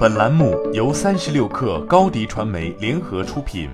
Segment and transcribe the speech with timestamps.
[0.00, 3.68] 本栏目由三十六氪高低传媒联合出品。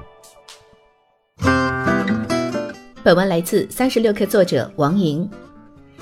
[3.04, 5.30] 本文来自三十六氪作者王莹。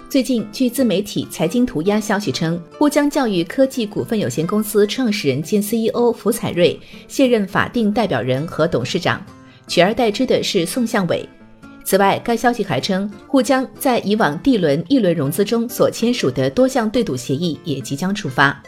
[0.09, 9.23] 最近，据自媒体财经涂鸦消息称，沪江教育科技股份有限公司创始人兼 CEO 福彩瑞卸任法定代表人和董事长，
[9.69, 11.29] 取而代之的是宋向伟。
[11.85, 18.59] 此外，该消息还称，沪江在以往 D 轮、E 轮融资中所签署的多项对赌协议也即将触发。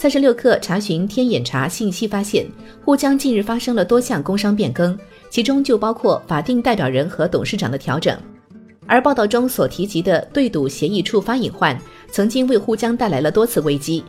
[0.00, 2.46] 三十六氪查询天眼查信息发现，
[2.82, 4.98] 沪江近日发生了多项工商变更，
[5.28, 8.18] 其中就包括法定代表人和董事长的调整。
[8.86, 11.78] 而报道中所提及的对赌协议触发隐患，
[12.10, 14.02] 曾经为沪江带来了多次危机。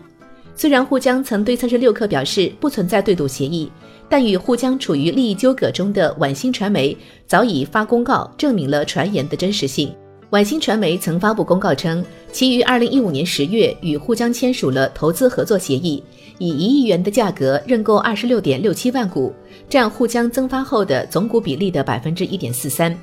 [0.55, 3.69] 虽然沪江曾对三十六氪表示不存在对赌协议，
[4.08, 6.97] 但与沪江处于利益纠葛中的晚星传媒
[7.27, 9.94] 早已发公告证明了传言的真实性。
[10.31, 16.02] 晚星传媒曾发布公告称，其于二零一五年十月与沪江签署了投资合作协议，
[16.38, 19.34] 以一亿元的价格认购二十六点六七万股，
[19.67, 22.97] 占沪江增发后的总股比例的百分之一点四三。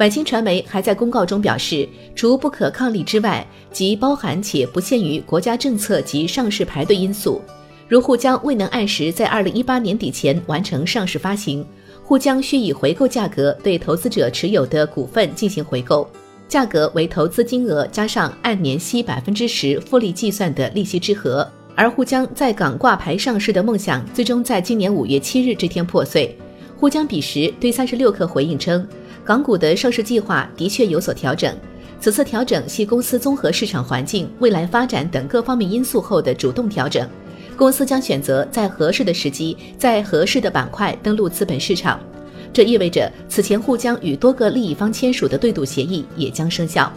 [0.00, 7.40] 晚星传媒还在公告中表示，除不可抗力之外，即包含且不限于国家政策及上市排队因素，
[7.86, 11.64] 如沪江未能按时在二零一八年底前完成上市发行，
[12.02, 16.04] 沪江需以回购价格对投资者持有的股份进行回购。
[16.48, 26.36] 价格为投资金额加上按年息百分之十复利计算的利息之和，而沪江在港挂牌上市的梦想，最终在今年五月七日这天破碎。
[26.76, 28.86] 沪江彼时对三十六氪回应称，
[29.24, 31.56] 港股的上市计划的确有所调整，
[31.98, 37.08] 此次调整系公司综合市场环境、未来发展等各方面因素后的主动调整，
[37.56, 41.98] 公司将选择在合适的时机，在合适的板块登陆资本市场。
[42.54, 46.90] 这意味着，此前沪江与多个利益方签署的对赌协议也将生效。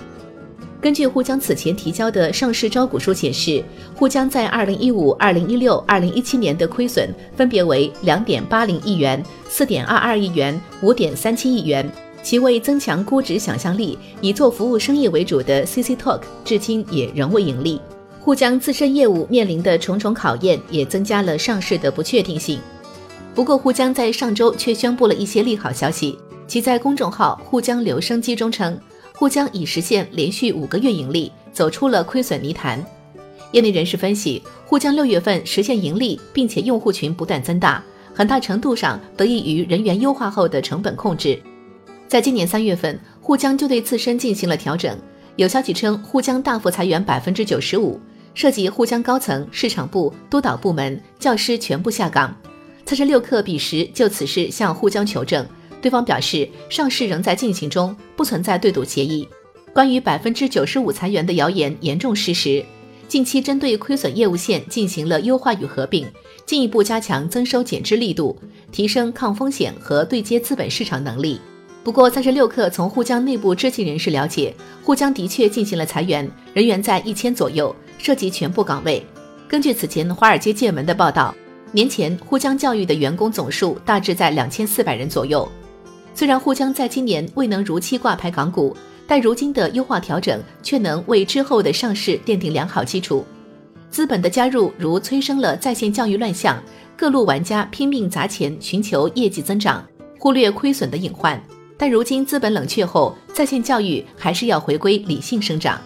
[0.80, 3.64] 根据沪江此前提交的上市招股书显示，
[3.96, 11.92] 沪江在二零一五、二零一六、二零一七年的亏损分别为两点八零亿元、四点二二亿元、五点三七亿元。
[12.22, 17.80] 其为增强估值想象力、以做服务生意为主的 CC Talk 至今也仍未盈利。
[18.20, 22.60] 沪江自身业务面临的重重考验，也增加了上市的不确定性。
[23.38, 26.18] 不过，沪江在上周却宣布了一些利好消息。
[26.48, 28.76] 其在公众号“沪江留声机”中称，
[29.14, 32.84] 沪江已实现连续五个月盈利，走出了亏损泥潭。
[33.52, 41.40] 业内人士分析，沪江六月份实现盈利，并且用户群不断增大，很大程度上得益于人员优化后的成本控制。
[42.08, 44.98] 在今年三月份，沪江就对自身进行了调整。
[45.36, 48.02] 有消息称，沪江大幅裁员百分之九十五，
[48.34, 52.36] 涉及沪江高层、市场部、督导部门、教师全部下岗。
[52.88, 55.46] 三十六氪彼时就此事向沪江求证，
[55.82, 59.28] 对方表示上市仍在进行中，不存在对赌协议。
[59.74, 62.64] 关于百分之九十五裁员的谣言严重失实。
[63.10, 66.08] 近期针对亏损业务线进行了优化与合并，
[66.46, 68.40] 进一步加强增收减支力度，
[68.72, 71.42] 提升抗风险和对接资本市场能力。
[71.84, 79.06] 不过，三十六氪从沪江内部知情人士了解，沪江的确进行了裁员，人员在一千左右，涉及全部岗位。
[79.46, 81.36] 根据此前华尔街见闻的报道。
[81.78, 85.48] 年前，沪江教育的员工总数大致在两千四百人左右。
[86.12, 93.24] 虽然沪江在今年未能如期挂牌港股，但如今的优化调整却能为之后的上市奠定良好基础。
[93.92, 96.60] 资本的加入如催生了在线教育乱象，
[96.96, 99.88] 各路玩家拼命砸钱寻求业绩增长，
[100.18, 101.40] 忽略亏损的隐患。
[101.78, 105.80] 但如今资本冷却后，在线教育还是要回归理性生长。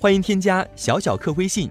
[0.00, 1.70] 欢迎添加小小客微信。